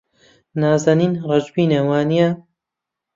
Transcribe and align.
نازەنین 0.61 1.13
ڕەشبینە، 1.27 1.79
وانییە؟ 1.89 2.29